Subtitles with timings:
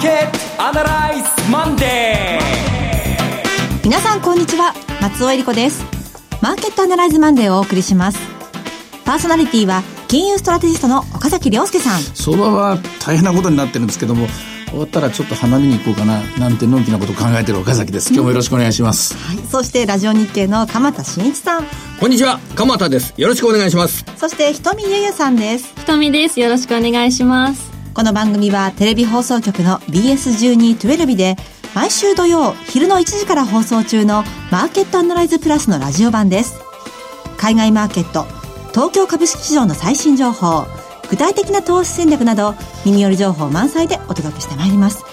[0.00, 4.72] ーケットアナライズマンデー皆さんこんにちは。
[5.02, 5.84] 松尾英里子です。
[6.40, 8.18] マーケットアナライズマンデーをお送りします。
[9.04, 12.00] パーソナリティは金融ストラテジストの岡崎良介さん。
[12.00, 14.26] 相場は大変なことになってるんですけども
[14.70, 18.14] 終わったらちょっと花見に行こうかななんてのんきなことを考えてる岡崎です。
[18.14, 21.66] 今日もよろしくお願いします、はい、そしてラジオ日経の鎌田伸一さん。
[21.98, 22.40] こんにちは。
[22.54, 23.12] 鎌田です。
[23.18, 24.06] よろしくお願いします。
[24.16, 25.74] そして瞳ゆゆさんです。
[25.76, 26.40] 瞳です。
[26.40, 31.36] よろしくお願いしますこの番組はテレビ放送局の BS1212 で
[31.74, 36.60] 毎週土曜昼の1時から放送中のマーケットアナライズプラスのラジオ版です。
[37.36, 38.26] 海外マーケット
[38.70, 40.66] 東京株式市場の最新情報
[41.10, 45.04] 具体的な投資戦略など耳寄り情報満載でお届けしてまいります。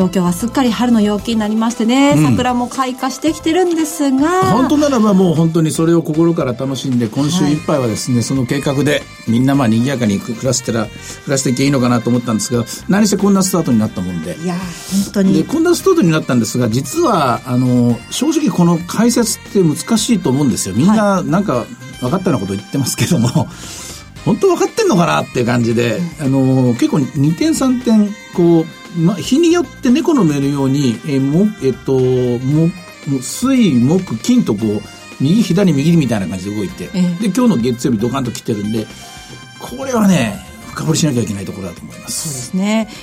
[0.00, 4.50] 東京はすっかり春の陽気になりましてね、うん、桜も開花してきてるんですが。
[4.54, 10.94] 本当ならばもう本当にそれを心から楽しんで今週いっぱいはですね、はい、その計画でみんなまあ賑やかに暮らしてら暮
[11.28, 14.38] らしていけばいいのかなと思ったんですが何せこんなスタートになったもんで。
[14.38, 15.34] いや本当に。
[15.34, 20.74] でこんなスタートになったんですが実はあの正直この解説って難しいと思うんですよ。
[20.74, 21.66] みんななんか
[22.00, 23.28] 分かったようなこと言ってますけども、
[24.24, 32.70] 本当分かってんのかなっていう感じで、あのー、結構2点3点こう、ま、日によって猫の目のように、えー、もえっとも
[33.22, 34.80] 水木金とこう
[35.20, 38.86] 右左右みたいな感じで動いて、えで今日の月曜日ドカンと来てるんで
[39.58, 42.28] これはね深掘りしなきゃいけないところだと思います。
[42.28, 42.54] そうです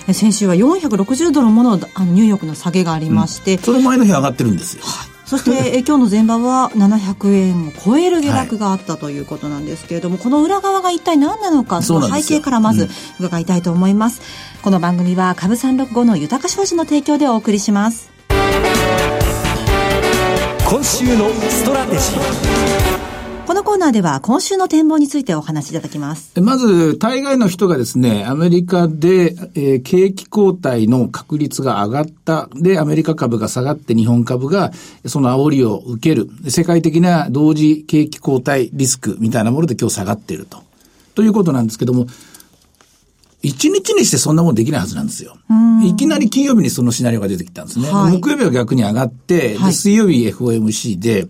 [0.08, 0.14] ね。
[0.14, 12.90] 先週は460ドルものあのニューヨークの下げがありまして、うん、それ前の日上がってるんですよ、はいそして 今日の前場は700円を超える下落があったということなんですけれども、はい、この裏側が一体何なのかその背景からまず
[13.20, 14.22] 伺いたいと思います、
[14.56, 18.10] うん、この番組は株365の豊か商事の提供でお送りします。
[20.70, 23.17] 今週のストラテジー
[23.48, 26.38] このコーナーでは今週の展望についてお話しいただきます。
[26.42, 32.50] まず、大概の人がですね、アメリカで、えー、景気後退の確率が上がった。
[32.56, 34.74] で、アメリカ株が下がって日本株が
[35.06, 36.30] その煽りを受ける。
[36.50, 40.62] 世界的な同時景気後退リスクみたいなもので今日下がっていると。
[41.16, 42.08] ということなんですけども、
[43.44, 45.38] 一日にしてそんなもんできないはずなんですよ。
[45.86, 47.90] いきなり金曜日にそのシナリオが出てきたんですね。
[47.90, 51.28] はい、木曜日は逆に上がって、で水曜日 FOMC で、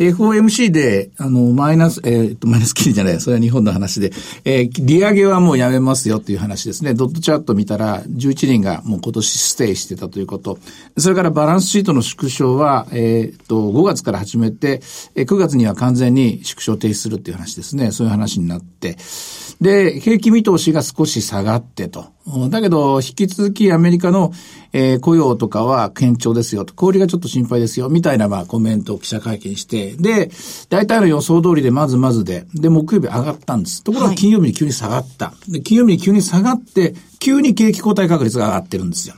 [0.00, 4.12] FOMC で、あの、マイナス、えー、っと、マイナス金利じゃない、それは日本の話で、
[4.44, 6.94] えー、利上げはもうやめますよっていう話ですね。
[6.94, 10.58] ドットチャット見たら、11人がもう今年ステイしてたということ。
[10.96, 14.80] それからバランスシートの縮小は、えー、っと、5月から始めて、
[15.14, 17.90] えー、9月には完全に縮小停止するっていう話ですね。
[17.90, 18.96] そういう話になって。
[19.60, 22.06] で、景気見通しが少し下がってと。
[22.48, 24.32] だけど、引き続きアメリカの、
[24.72, 26.72] えー、雇用とかは堅調ですよと。
[26.74, 27.90] 小売がちょっと心配ですよ。
[27.90, 29.92] みたいな、まあ、コメントを記者会見して。
[29.96, 30.30] で、
[30.70, 32.46] 大体の予想通りでまずまずで。
[32.54, 33.84] で、木曜日上がったんです。
[33.84, 35.34] ところが金曜日に急に下がった。
[35.48, 39.14] で、金曜日に急に下がって、急に景気後退確率が上がってるんですよ。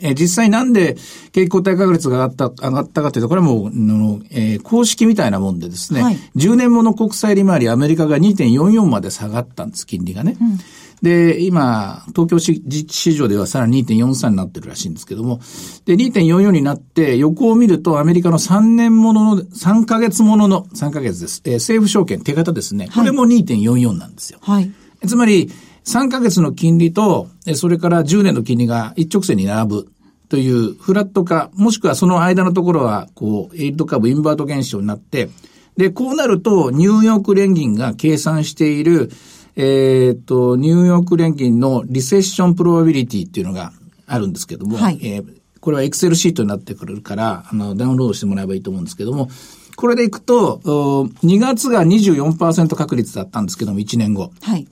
[0.00, 0.96] え実際なんで
[1.32, 10.36] 景気後退確率が上がった、上がったかというと、これはもう、のえー、公式みたいなもんでですね、はい、10年もの国債利回りアメリカが2.44まで下がったんです、金利がね。
[10.40, 10.58] うん
[11.02, 15.40] で、今、東京市場ではさらに2.43になってるらしいんですけども、
[15.84, 21.42] で、2.44になって、横を見るとアメリカの3年ものの、3ヶ月ものの、3ヶ月です。
[21.44, 22.88] えー、政府証券、手形ですね。
[22.94, 24.38] これも2.44なんですよ。
[24.42, 24.70] はい。
[25.04, 25.50] つまり、
[25.84, 29.92] 3ヶ月の金利と、それから10年の金利が一直線に並ぶ
[30.28, 35.28] というフラット化、もしくはその間のところは、こう、エイド株インバート現象になって、
[35.76, 39.10] で、こうなると、ニューヨーク連銀が計算している、
[39.56, 43.72] えっ、と、ニューヨーク連銀のリセッションプロバビリティっていうのが
[44.06, 49.28] あるんですけども、はい、えー、これはエクセルシートになってくるから、あの、ダウンロードしてもらえばいいと思うんですけども、
[49.76, 54.32] これでいくと、2月が24%確率だったんですけども、1年後。
[54.42, 54.66] はい。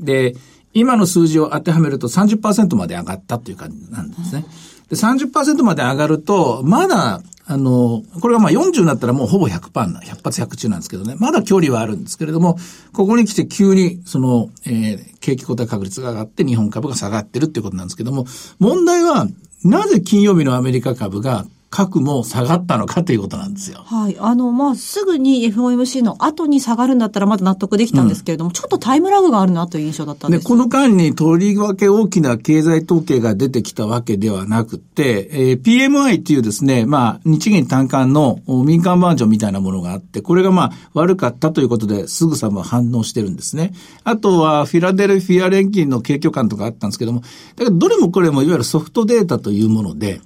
[0.00, 0.34] で、
[0.72, 4.44] 今の数字を当てはめると30%まで上がったという感じなんですね。
[4.90, 11.14] で、30%まで上がると、まだ、あの、これがまあ40になったらもうほぼ100%な、100発100中なんですけどね。
[11.18, 12.58] まだ距離はあるんですけれども、
[12.92, 18.26] ここに来て急にその、えー、景気後退確率が上がって日本株が下がってるっていうことなんですけども、
[18.58, 19.28] 問題は、
[19.62, 23.82] なぜ金曜日のアメリカ株が核も下がったのかということなんですよ。
[23.84, 24.16] はい。
[24.20, 43.72] あの、まあ、すぐに FOMC の後に下がるんだったらまだ納得できたんですけれども、うん、ちょっとタイムラグがあるなという印象だったんですで、この間にとりわけ大きな経済統計が出てきたわけではなくて、えー、PMI っていうですね、まあ、日銀単価の民間バージョンみたいなものがあって、これがまあ、悪かったということですぐさま反応してるんですね。
[44.04, 47.22] あとは、フィラデルフィア連銀の景況感とかあったんですけども、
[47.56, 50.20] だけどどれもこれもいわゆるソフトデータというもので、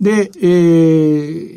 [0.00, 0.46] で、え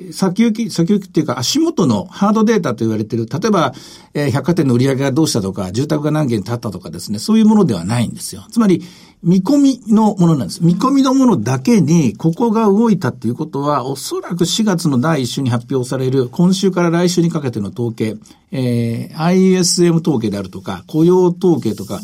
[0.09, 3.73] ー、先行き、先行きっていうか足元のハードデータと言われている、例えば、
[4.13, 8.45] えー、百貨店の売り上げがどうしたとか、住宅が何件建ったとかですね、そういうものではないんですよ。
[8.51, 8.83] つまり、
[9.23, 10.63] 見込みのものなんです。
[10.63, 18.15] 見込みのものだけに、ここが動いたっていうことは、おそらく4月の第1週に発表される、今週から来週にかけての統計、
[18.51, 21.99] えー、ISM 統計であるとか、雇用統計とか、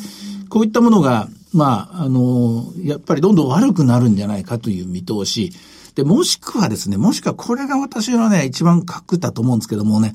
[0.50, 5.52] こういったものが、まあ、あの、やっぱりどんどん悪くなるんじゃないかという見通し。
[5.98, 10.14] で、もしくはですね、もしくはこれが私のね、一番書くだと思うんですけどもね、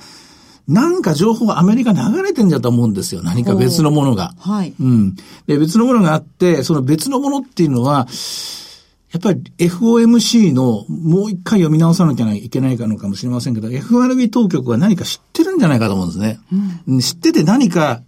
[0.69, 3.23] なんか情報がアメリカ流れてんじゃと思うんですよ。
[3.25, 4.33] 何か別のものが。
[4.39, 4.75] はい。
[4.81, 5.17] うん。
[5.49, 8.07] で、別のものがあって、その別のものっていうのは、
[9.11, 16.39] やっぱり FOMC のもう一回読み直さなきゃいけないかのかもしれませんけど、FRB 当局は何か知ってるんじゃないかと思うんですね。
[16.87, 18.03] うん、知ってて何か、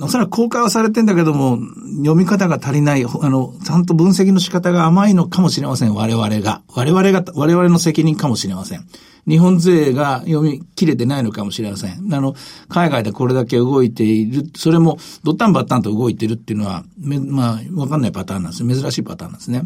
[0.00, 1.58] おそらく公開はされてんだけども、
[1.98, 6.62] 読み方が足りない、あの、ちゃんと分析の仕方が甘いのかもしれません、我々が。
[6.74, 8.86] 我々が、我々の責任かもしれません。
[9.28, 12.14] 日本勢が読み切れてないのかもしれません。
[12.14, 12.34] あの、
[12.68, 18.66] 海外でこれだけ動いている、それも、ドッタンバッタンと動いてるっていうのは、まあ、わかんないパターンなんです。
[18.66, 19.62] 珍しいパターンなんですね。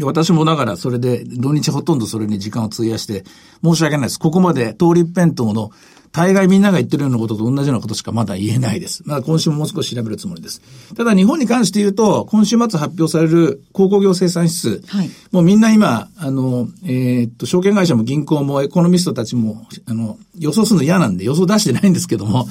[0.00, 3.24] 私もだからそれで土日ほとんどそれに時間を費やして
[3.62, 4.18] 申し訳ないです。
[4.18, 5.70] ここまで通り弁当の
[6.12, 9.02] 大概みんなが言ってるようなことと同じようなことしかまだ言えないです。
[9.06, 10.60] まだ今週ももう少し調べるつもりです。
[10.94, 14.82] ただ日本に関して言うと、今週末発表される鉱工業生産指数。
[14.88, 22.46] はい、もうみんな今、あの、えー、っと、証券会社も銀行もエコノミストたちも、あの、予想するの嫌なんで予想出してないんですけども、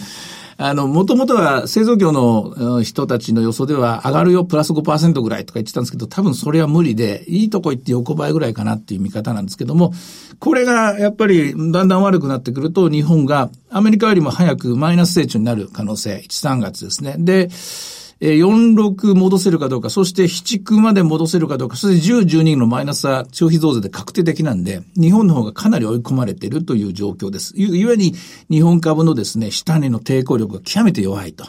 [0.63, 9.91] あの、もともとは製造業の人たちの予想では上がるよ、プラス5%ぐらいとか言ってたんですけど、多分それは無理で、いいとこ行って横ばいぐらいかなっていう見方なんですけども、
[10.39, 17.15] これがやっぱりだんだん悪くなってくると、日本がアメリカよりも早くマイナス成長になる可能性、1、3月ですね。
[17.17, 17.49] で、
[18.23, 27.53] え46戻せるかどうか、そして7、9まで戻せるかどうか、そして10、12のマイナスは消費増税で確定的なんで、日本の方がかなり追い込まれているという状況です。
[27.57, 28.13] ゆ、ゆえに
[28.50, 31.45] 日本株のですね、下値の抵抗力が極めて弱いと。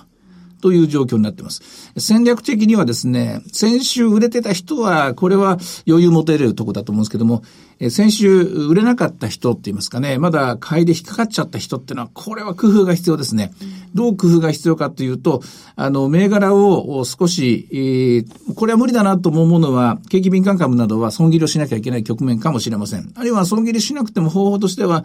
[0.63, 1.61] という状況になっています。
[1.99, 7.43] 戦略的にはですね、先週売れてた人は、これは余裕持てるとこだと思うんですけども、
[7.91, 13.53] 先週売れなかった人って言いますかね、まだ買いで引っかかっちゃった人っていうのは、これは工夫が必要ですね。
[13.93, 15.43] どう工夫が必要かというと、
[15.75, 23.11] あの、銘柄を少し、えー、これは無理だなと思うものは、景気敏感株などは損切りをしなきゃいけない局面かもしれません。
[23.17, 25.05] あるいは損切りしなくても方法としては、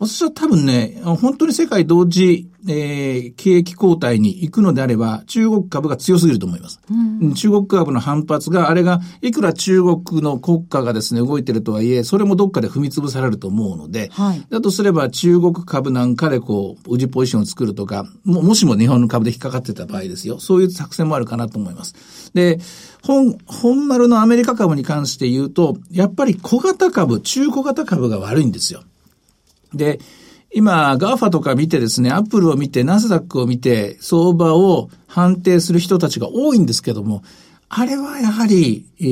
[0.00, 6.80] 私は多分ね、本当に世界同時、えー、景気後退に行くのであれば、中国株が強すぎると思います。
[6.90, 22.32] うん、中国株の反発が、あれが、いくら中国の国家がですね、動いてるとはいえ、それもどっかで踏み潰されると思うので、はい、だとすれば中国株なんかでこう、売りポジションを作るとか、ももしも日本の株で引っかかってた場合ですよ、そういう作戦もあるかなと思います。
[22.32, 22.58] で、
[23.02, 28.82] 本、本丸のアメリカ株に関して言うと、やっぱり小型株、中小型株が悪いんですよ。
[29.74, 30.00] で、
[30.52, 37.22] 今、GAFA とか見てですね、Apple を見て、ナスダックを見て、相場を判定する人たちが多いんですけども、
[37.72, 39.04] あれはやはり、え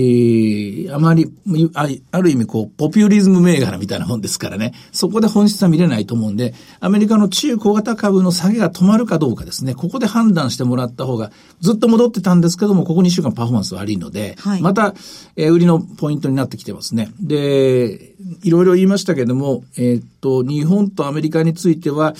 [0.90, 1.32] ー、あまり、
[1.74, 4.74] あある意味こう、ポピュリズム銘柄みたいな本ですからね。
[4.90, 9.76] そこで本質は見れないと思うんで、アメリカの中小型株の下げが止まるかどうかですね。
[9.76, 14.92] ここで判断してもらった方が、ずっと戻ってたんですけども、ここ2週間パフォーマンス悪いので、はい、また、
[15.36, 17.12] えー、売りのポイントになってきてますね。
[17.20, 22.14] で、いろいろ言いましたけども、えー、っと、日本とアメリカについては、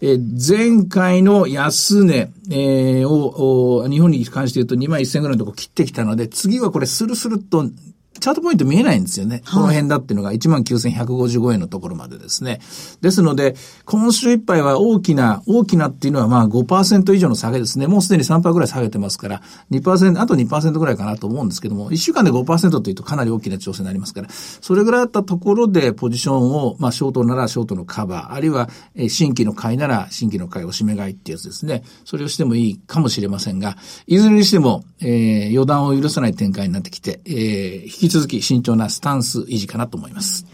[0.00, 7.64] えー、前回の安値、えー、を、日本に関して言うと2万1000ぐらいのとこ切ってきたので、次はこれスルスルっと
[8.20, 9.42] チャートポイント見えないんですよね。
[9.50, 12.60] この辺だっていうのが19,155円のところまでですね。
[13.00, 17.86] ですので、今週いっぱいは大きな、大きなっていうのはまあ5%以上の下げですね。
[17.86, 28.68] もうすでに3%ぐらい下げてますから、2%、あと2%ぐらいかなと思うんですけども、1週間で5%というとかなり大きな調整になりますから、それぐらいあったところでポジションを、まあショートならショートのカバー、あるいは
[29.08, 31.82] 新規の買いなら新規の買いを締め買いっていうやつですね。
[32.04, 40.46] それをしてもいいかもしれませんが、いずれにしても、えー、予断を許さない展開になってきて、えー、引き続き慎重なスタンス維持かなと思います。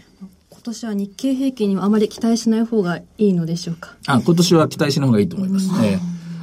[0.49, 3.95] 今年は日経平均にはあまり期待しない方がいいのでしょうか？
[4.05, 5.69] あ今年は期待しない方がいいと思います。
[5.83, 5.99] えー、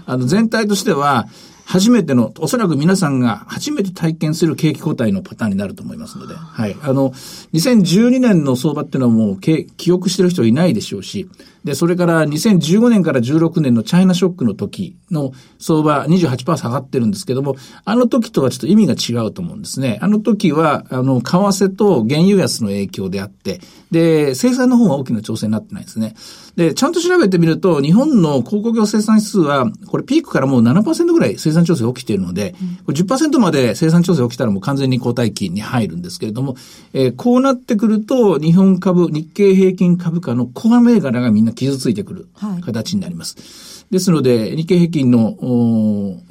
[0.06, 1.26] あの全体としては、
[1.68, 6.74] 初めての、おそらく皆さんが初めて体験する景気後退のパターンになると思いますので、はい。
[6.80, 11.28] あの、2012年の相場っていうのはもう記憶してる人いないでしょうし、
[11.64, 19.98] で、それから2015年から16年のチャイナショックの時の相場28%下がってるんですけども、あの時とはちょっと意味が違うと思うんですね。
[20.00, 23.60] あの時は、あの、為替と原油安の影響であって、
[23.90, 26.14] で、生産の方が大きな調整になってないですね。
[26.58, 36.56] で、ちゃんと調べてみると、日本の鉱工業生産指数は、これピークからもう7%ぐらい生産調整起きているので、これ10%まで生産調整起きたらもう完全に交代期に入るんですけれども、
[36.94, 42.28] えー、こうなってくると、日本株、日経平均株価のコア銘柄がみんな傷ついてくる
[42.64, 43.36] 形になります。
[43.36, 43.42] は
[43.90, 45.36] い、ですので、日経平均の、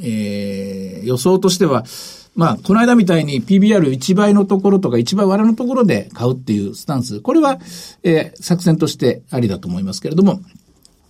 [0.01, 1.85] えー、予想としては、
[2.37, 7.19] まあ、この間みたいに PBR1 倍のところとか1倍割れのところで買うっていうスタンス。
[7.19, 7.59] これは、
[8.03, 10.39] えー、作戦としてありだと思いますけれども、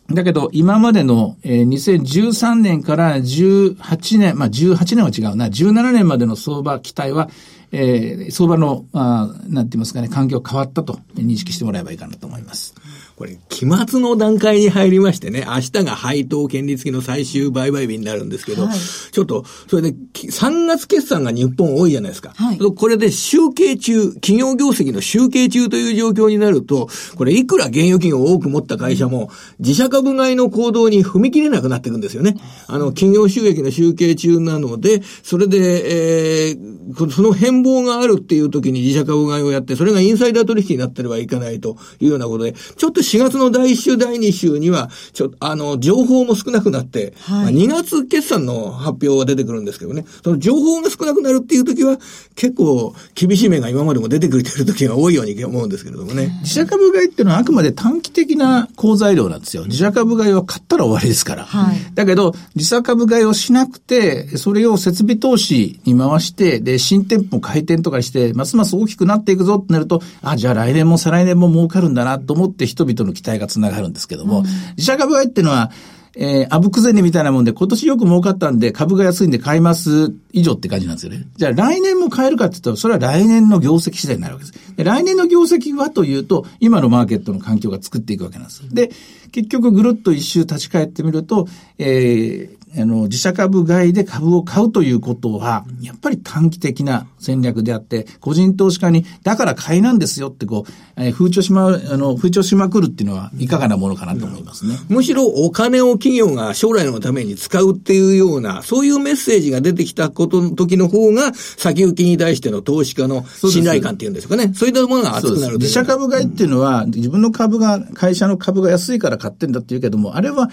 [0.10, 7.29] だけど、今までの、えー、2013年から18年、まあ18年は違うな、17年までの相場期待は、
[7.74, 12.74] えー、相場の、あなんて言いますかね、環境変わったと認識してもらえばいいかなと思います。
[13.18, 22.34] これ、期末の段階に入りましてね、明日が配当権利付きの最終売買日になるんですけど、はい、ちょっと、それで、3月決算が日本多いじゃないですか。
[22.36, 32.36] はい、これで集計中、企業業績の集計中という状況になると、これ、いくら現預金を多く持った会社も、自社株買いの行動に踏み切れなくなっていくんですよね。
[32.68, 51.98] あの、企業収益の集計中なので、それで、えー、その変貌があるっていう時に自社株買いをやって、それがインサイダー取引になってればいかないというようなことで、ちょっと4月の第1週、第2週には、ちょっと、あの、情報も少なくなって、はい、2月決算の発表が出てくるんですけどね、その情報が少なくなるっていう時は、
[52.36, 56.38] 結構厳しい目が今までも出てくれてる時が多いように思うんですけれどもね。
[56.44, 59.66] 自社株買いっていうのはあくまで短期的な好材料なんですよ。
[59.66, 61.46] 自社株買いは買ったら終わりですから。
[61.46, 74.44] はい、だけど、自社株買いをしなくて、それを設備投資に回して、で、新店舗開店とかして、ますます大きくなっていくぞってなると、あ、じゃあ来年も再来年も儲かるんだなと思って人々の期待が繋がるんですけども、うん、
[74.75, 75.72] 自社株買いっていうのは、
[76.20, 81.27] えー、あぶく銭みたいなもんで、今年よく儲かったんで、株が安いんで買います以上って感じなんですよね。
[81.36, 84.75] じゃあ来年も買えるかって言ったら、それは来年の業績次第になるわけです。
[84.75, 88.74] で来年の業績はというと、今のマーケットの環境が作っていくわけなんです。
[88.74, 88.89] で、
[89.32, 104.78] 結局ぐるっと一周立ち返ってみると、えー、あの、自社株買いで株を買うということは、やっぱり短期的な戦略であって、個人投資家に、だから買いなんですよってこう、えー、風潮しま、あの、風潮しまくるっていうのは、いかがなものかなと思いますね。
[104.90, 114.52] むしろお金を企業が将来のために使うっていうような、そういうメッセージが出てきたことの時の方が、先行きに対しての投資家の信頼感っていうんですかね。
[114.54, 120.50] そういったものが厚くなる自社株買いっていうのは、自分の株が、会社の株が安いから買ってんだって言うけども、あれは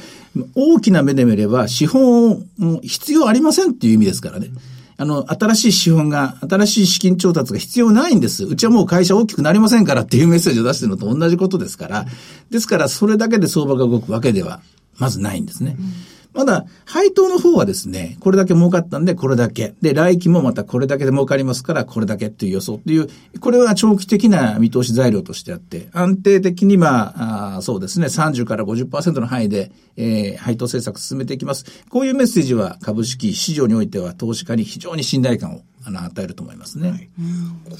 [0.55, 2.43] 大きな目で見れば、資本を
[2.83, 4.49] 必要ありませんっていう意味ですからね。
[4.97, 8.45] あの、新しい資本が、新しい資金調達が必要ないんです。
[8.45, 12.07] うちはもう会社大きくなりませんからっていうメッセージを出してるのと同じことですから、
[12.51, 14.61] ですからそれだけで相場が動くわけでは、
[14.99, 15.77] まずないんですね。
[15.79, 19.75] うんまだ、配当の方はですね、これだけ儲かったんで、これだけ。
[19.81, 23.09] で、来期もまたこれだけで儲かりますから、これだけっていう予想っていう、
[23.41, 31.65] これは長期的な見通し材料としてあって、安定的にまあ、あそうですね、30から50%の範囲で、えー、配当政策進めていきます。
[31.89, 36.91] こういうメッセージは株式市場においては投資家に非常に信頼感をあの、与えると思いますね。
[36.91, 37.09] はい、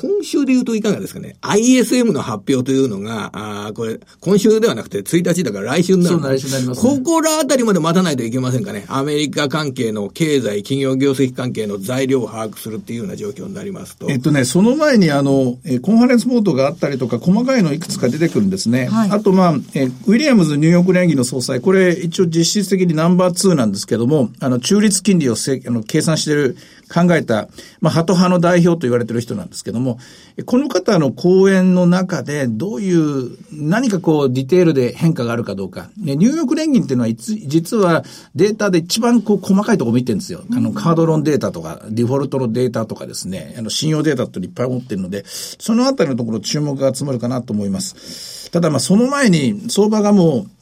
[0.01, 6.21] 今週で言うといかがですかね ?ISM の発表というのが、あこれ、今週ではなくて1日だから来週になる。
[6.21, 8.85] そう、来週になります、ね、ここらあたりまで待たないといけませんかね。
[8.89, 14.11] アメリカ関係の経済、企業業績関係の材料を把握するっていうような状況になりますと。
[14.11, 18.87] えっとね、その前にあの、えコンファレンスボードがあったりとか、細かいのいくつか出てくるんですね。
[18.87, 26.57] はい、あとまあ、えウィリアムズニューヨーク連銀の総裁、これ一応実質的にナンバー2なんですけども、あの、中立金利をせあの計算している
[26.93, 27.49] 考えた、
[27.81, 29.99] まあ、ハト派の代表と言われてる人なんですけども、
[30.47, 35.91] この方の講演の中でどういう、何かこう、ディテールで変化があるかどうか。
[35.97, 40.43] ニューヨーク連銀っていうのは、実はデータで一番こう、細かいところ見てるんですよ。
[40.53, 48.51] あの、カードロンデータとか、デフォルトのデータとかですね、あの、信用データっていっぱい持ってるので、そのあたりのところ注目が集まるかなと思います。
[48.51, 50.54] ただまあ、その前に、相場がもう、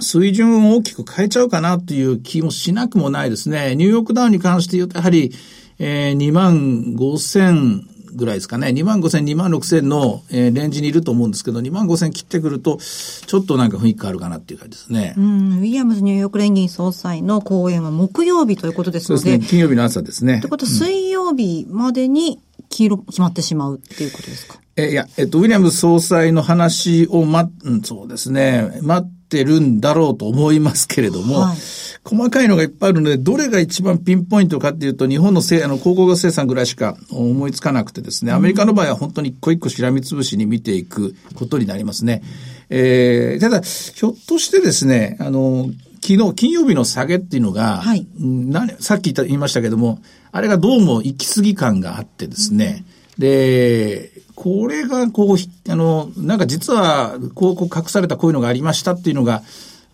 [0.00, 3.76] 水準を大きく変えちゃうかなっていう気もしなくもないですね。
[3.76, 5.32] ニューヨークダウンに関して言うと、やはり、
[5.78, 8.68] えー、2万5千ぐらいですかね。
[8.68, 15.14] 2万5千、2万6千の、えー、レンジにいると思うんですけど、2万5千切ってくると、ちょっとなんか雰囲気変わるかなっていう感じですね。
[15.16, 19.22] うん、ウィリアムズニューヨーク連銀総裁の講演は木曜日ということですので。
[19.22, 19.48] そうですね。
[19.48, 20.40] 金曜日の朝ですね。
[20.40, 31.56] ということは、水曜日までに黄色決まってしまうっていうことですか、えいや、えっと、ウィリアムズ総裁の話をま、うん、そうですね、待ってるんだろうと思いますけれども、はい、
[32.04, 42.22] 細かいのがいっぱいあるので、どれが一番ピンポイントかっていうと、日本のせあの、広告生産ぐらいしか思いつかなくてですね、アメリカの場合は本当に一個一個しらみつぶしに見ていくことになりますね。
[42.70, 50.00] えー、ただ、ひょっとしてですね、あの、昨日、金曜日の下げっていうのが、はい、なさっき言いましたけども、
[50.32, 52.84] あれがどうも行き過ぎ感があってですね、
[53.16, 59.42] うん、で、これが、こう、あの、なんか実は、こう、こう隠されたこういうのがありましたっていうのが、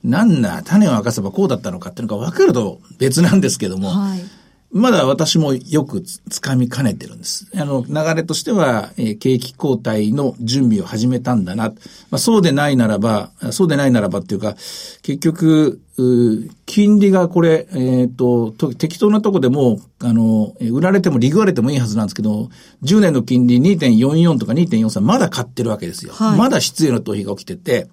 [0.02, 4.20] なんだ、種を明かせばこうだったのかっていうのが分かると別なんですけども、はい、
[4.72, 7.48] まだ私もよくつかみかねてるんです。
[7.56, 11.70] あの、流れとしては、えー、景気後退の準備を始めたんだな。
[12.10, 14.54] まあ、そうでないならば、そうでないならばっていうか、
[15.02, 15.80] 結局、
[16.66, 22.48] 金利がこれ、えっ、ー、と、適当なとこでも、あの、売られても利食われてもいいはずなんですけど、
[22.84, 26.12] 10年の金利2.44とか2.43まだ買ってるわけですよ。
[26.12, 27.88] はい、まだ失礼な逃避が起きてて、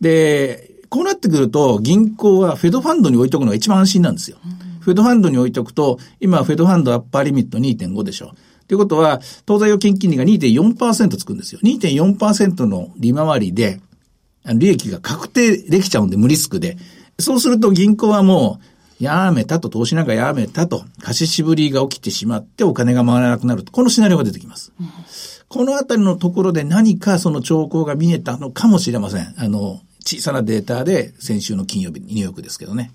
[0.00, 4.38] で、こうなってくると、銀行はフェドファンドに置いとくのが一番安心なんですよ。
[4.80, 8.34] フェドファンドに置いとくと、今フェドファンドアッパーリミット2.5でしょ。
[8.66, 11.60] ということは、当座預金金利が2.4%つくんですよ。
[11.62, 13.80] 2.4%の利回りで、
[14.44, 16.76] 利益が確定できちゃうんで、無リスクで。
[17.18, 18.60] そうすると銀行はも
[19.00, 24.72] う、やめたと、投資なんかやめたと、貸し渋りが起きてしまってお金が回らなくなると、このシナリオが出てきます。
[24.78, 24.88] うん、
[25.48, 29.34] このあたりのところで何かその兆候が見えたのかもしれません。
[29.36, 32.92] あの、小さなデータで先週の金曜日、ニューヨークですけどね。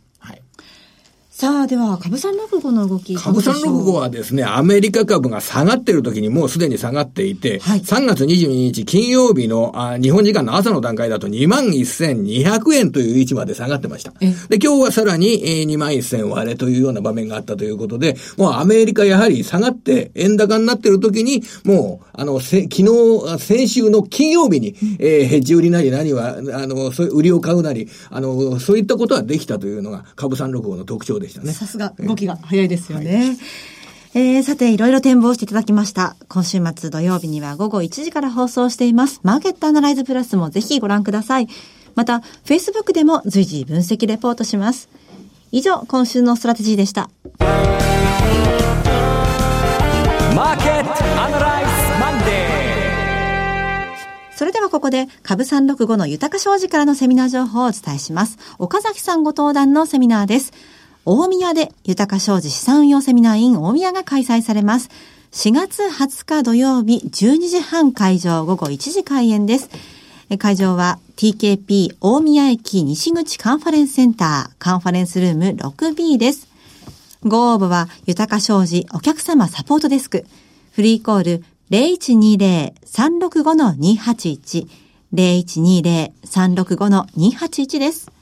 [1.45, 3.13] さあ、では、株三六五の動き。
[3.13, 14.11] 株三六五はですね、アメリカ株が下がってる時にもうすでに下がっていて、はい、3月22日金曜日のあ日本時間の朝の段階だと21,200円という位置まで下がってました。
[14.49, 31.53] で、今日はさらに、えー、21,000割れというような場面があったということで、もうアメリカやはり下がって円高になってる時に、もう、あの、せ昨日、先週の金曜日に、えー、ヘッジ売りなり何は、あの、そう売りを買うなり、あの、そういったことはできたというのが株三六五の特徴でしたね。
[31.53, 33.15] さすが、動きが早いですよね。
[33.15, 33.37] はい
[34.17, 36.15] えー、さて、いろいろ展望していただきました。
[36.29, 39.19] 今週末土曜日には午後1時から放送しています。
[39.23, 41.49] マーケットアナライズプラスもぜひご覧ください。
[41.95, 44.87] また、Facebook でも随時分析レポートします。
[45.51, 47.09] 以上、今週のストラテジーでした。
[50.33, 58.37] マーケットアナライズマンデーそれではここで、株365の豊商事からのセミナー情報をお伝えします。
[58.59, 60.53] 岡崎さんご登壇のセミナーです。
[61.05, 64.89] 大宮で豊か商事資産運用セミナー in 大宮が開催されます。
[65.31, 69.69] 4月20日土曜日12時半会場午後1時開演です。
[70.39, 76.47] 会場は TKP 大宮駅西口カンファレンスセンターカンファレンスルーム 6B です。
[77.23, 80.25] ご応募は豊か商事お客様サポートデスク。
[80.71, 84.67] フリーコール0120-365-281
[85.13, 88.14] 0120-365-281です。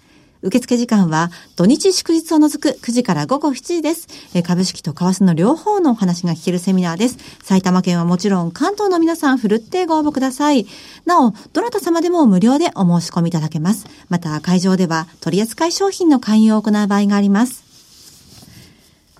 [0.43, 4.07] 受付時間は土日祝日を除く9時から午後7時です。
[4.35, 7.17] え株式と為替の両方のお話が聞けるセミナーです。
[7.41, 10.67] 埼玉県はもちろん関東の皆さんふるってご応募ください。
[11.05, 13.87] なお、どなた様でも無料でお申し込みいただけます。
[14.09, 17.62] また会場では取扱い商品の勧誘を行う場合があります。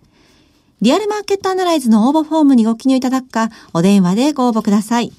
[0.81, 5.13] リアルマーケットアナライズの応募フォームにご記入いただくか、お電話でご応募ください。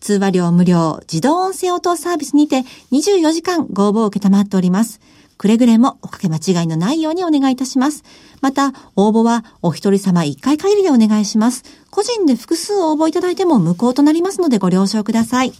[0.00, 2.60] 通話料無料、自動音声応答サービスにて
[2.92, 5.00] 24時間ご応募を受けたまっております。
[5.38, 8.02] くれぐれもおかけ間違いのないようにお願いいたします。
[8.40, 11.62] また、応募はお一人様一回限りでお願いします。
[11.90, 15.52] 個人で複数応募いただいても無効となりますのでご了承ください。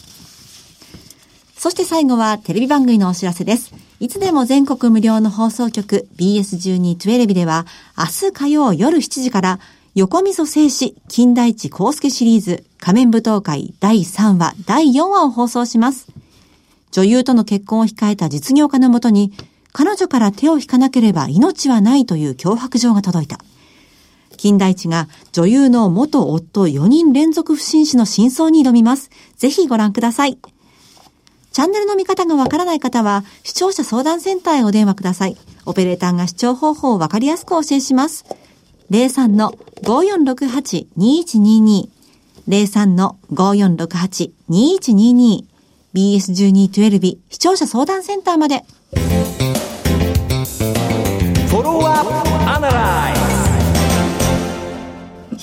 [1.57, 3.73] そして最後はテレビ番組のお知らせです。
[4.01, 9.59] いつでも全国無料の放送局 BS1212 では明日火曜夜7時から
[9.99, 16.07] 横溝静止金田一康介シリーズ仮面舞踏会第3話、第4話を放送します。
[16.93, 19.33] 女優との結婚を控えた実業家のもとに、
[19.73, 23.41] 彼女から手を引かなければ命はないという脅迫状が届いた。
[24.37, 29.11] 金田一が女優の元夫4人連続不審死の真相に挑みます。
[29.37, 30.39] ぜひご覧ください。
[31.51, 35.37] チャンネルの見方がわからない方は、視聴者相談センターへお電話ください。
[35.67, 38.25] オペレーターが視聴方法をわかりやすくお教えします。
[38.91, 41.89] 03-5468-2122
[42.49, 45.45] 03-5468-2122
[45.95, 48.65] BS1212 視聴者相談センターまで。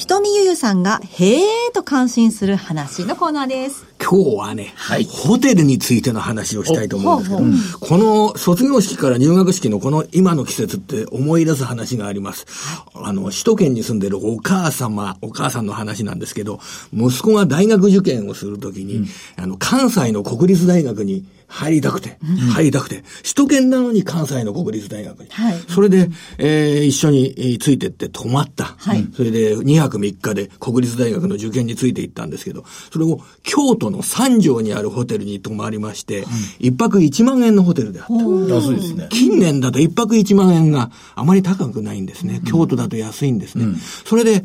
[0.06, 1.42] ひとみゆゆさんが、へー
[1.74, 3.88] と感心する話のコーナーです。
[4.00, 12.46] 今日はね、はい、ホテルについての話をしたいと思うんですけど、この卒業式から入学式のこの今の季節って思い出す話があります。
[12.94, 16.60] あの、首都圏に住んでるお母様、お母さんの話なんですけど、
[16.94, 22.18] 息子が大学受験をするときに、うん、あの、関西の国立大学に入りたくて、
[22.54, 25.30] 入りたくて、首都圏なのに関西の国立大学に。
[25.30, 28.76] はい、それで、えー、一緒についてって泊まった。
[28.78, 36.26] はい、それで、2泊3日で国立大学の受験について行ったんですけど、それを京都の三条にあるホテルに泊まりまして、
[36.60, 38.14] 一、泊1万円のホテルであった。
[38.14, 39.08] 安いですね。
[39.10, 42.42] 近年だと一泊1万円があまり高くないんですね。
[42.46, 43.78] 京都だと安いんですね。
[44.06, 44.44] それで、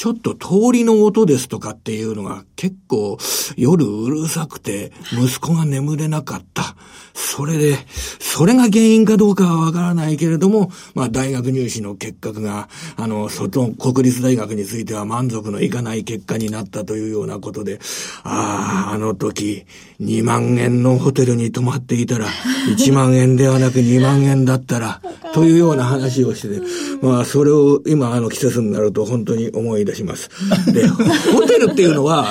[0.00, 3.18] ちょっと通りの音ですとかっていうのが結構
[3.58, 6.74] 夜うるさくて息子が眠れなかった。
[7.12, 7.76] それで、
[8.18, 17.78] それが原因かどうかはわからないけれども、まあ大学入試の結果が、あの、外、国立大学については満足のいかない結果になったというようなことで、
[18.22, 19.66] ああ、あの時、
[20.00, 22.26] 2万円のホテルに泊まっていたら、
[22.76, 25.02] 1万円ではなく2万円だったら、
[25.34, 26.62] というような話をしてて、
[27.02, 30.30] まあそれを今あの季節になると本当に思い出します。
[30.72, 32.26] で、ホテルっていうのは、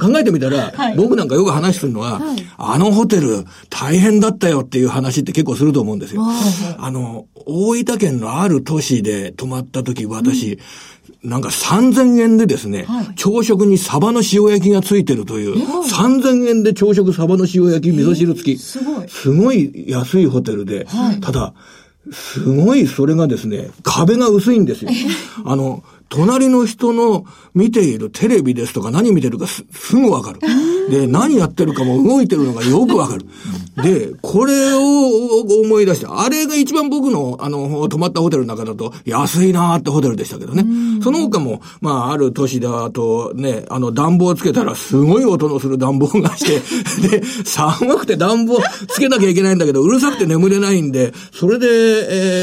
[0.00, 6.22] 考えてみたら、はい、僕なんかよく話するのは、はい、あのホテル大変だったよっていう話って結構すると思うんですよ。
[6.78, 6.90] あ。
[6.90, 10.58] の、大分県のある都市で泊まった時、私、うん
[11.26, 19.08] なんか3000円でですね、はい、朝食にサバの塩焼きがついてるという、3000円で朝食サバの塩焼き味噌汁付き、すごい。
[19.08, 21.52] すごい安いホテルで、はい、ただ、
[22.12, 24.90] すごいそれがですね、壁が薄いんですよ。
[25.44, 29.64] あの、隣の人の見ているテレビですとか何見てるかす
[29.96, 30.40] ぐわかる。
[30.90, 33.26] で、何やってるかも動いてるのがよくわかる。
[33.82, 40.64] で、これを思い出して、あれが一番僕の、あの、泊まったホテルの中だと安いなーってホテルでしたけどね。
[41.02, 46.60] その他も、まあ、ある都市だとね、あの、暖房つけたらすごい音のする暖房がして、
[47.08, 51.66] で、寒くて暖房つけなきゃいけないんだけど、うるさくて眠れないんで、それで、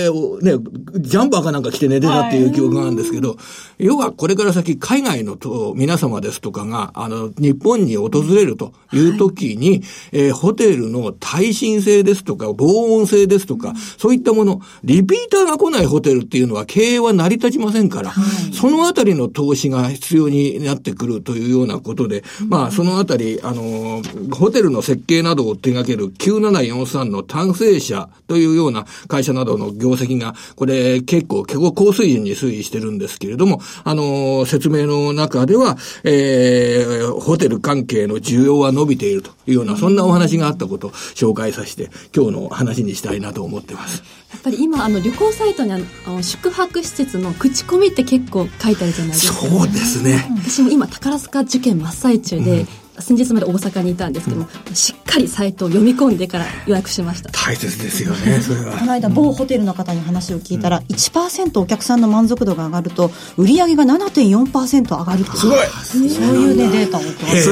[0.05, 0.63] えー、ね、
[0.99, 3.37] ジャンパーかなんか着て寝てたっていう記憶があるんですけど、
[3.79, 9.81] 要はこれから先海外のと皆様ですとかが、あの、日本に訪れるという時に、はい、
[10.13, 44.03] えー、ホテルの耐震性ですとか、防音性ですとか、うん、そういったもの、リピーターが来ないホテルっていうのは経営は成り立ちませんから、はい、そのあたりの投資が必要になってくるというようなことで、うん、まあ、そのあたり、あの、ホテルの設計などを手掛ける9743の単成社というような会社などの業績が、これ結構、結構高水準に推移してるんですけれども、あの、説明の中では、えー、ホテル関係の需要は伸びているというような、そんなお話があったことを紹介させて、今日の話にしたいなと思ってます。
[44.31, 49.47] やっぱり今、あの、旅行サイトにあの、宿泊施設の口コミって結構書いてあるじゃないですか。
[49.47, 50.25] そうですね。
[50.43, 52.67] 私も今、宝塚受験真っ最中で、うん
[52.99, 57.29] 先日まで大阪にいたんですけども、うん、しっかりサイトを読み込んでから予約しました。
[57.31, 58.77] 大切ですよねそれは。
[58.77, 66.09] この間某ホテルの方に話を聞いたら、うん、1%お客さんの満足度が上がると売り上げが7.4%上がるすごい。
[66.09, 67.43] そういうねデータを持ってます。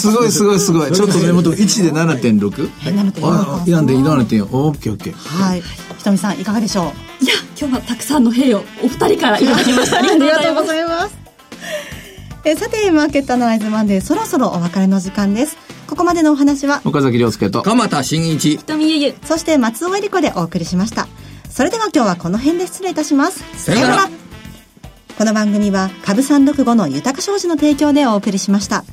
[0.00, 0.30] すごい。
[0.30, 2.70] すごいすごいちょっと目元1で 7.6?
[2.70, 5.12] 7.4%なんで7.4オッケーオッケー。
[5.14, 5.60] はい。
[5.60, 7.24] ひとみさんいかがでしょう？
[7.24, 9.98] いや今日はたくさんの兵をお二人からいただきました。
[10.00, 11.18] ありがとうございます
[12.44, 15.56] えさて、マーケットアナライズマンデー、そろそろお別れの時間です。
[15.86, 21.08] ここまでのお話は、岡崎亮介と、鎌田新一、瞳ゆゆ、そして松尾恵里子でお送りしました。
[21.50, 23.42] それでは今日はこの辺で失礼いたします。
[23.56, 24.08] さよなら。
[25.18, 28.84] この番組は、株三六五の豊か商事の提供でお送りしました。